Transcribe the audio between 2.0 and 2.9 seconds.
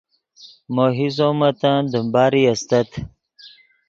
باری استت